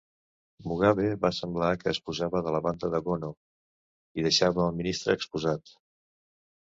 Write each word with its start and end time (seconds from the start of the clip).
Mugabe 0.69 1.03
va 1.25 1.29
semblar 1.39 1.67
que 1.83 1.91
es 1.91 1.99
posava 2.07 2.41
de 2.47 2.53
la 2.57 2.61
banda 2.69 2.91
de 2.95 3.03
Gono 3.09 3.31
i 4.21 4.27
deixava 4.29 4.65
el 4.67 4.77
ministre 4.81 5.17
exposat. 5.21 5.77